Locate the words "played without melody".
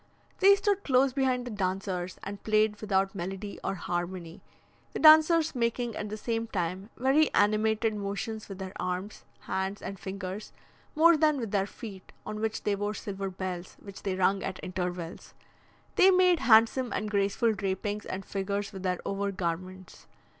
2.43-3.59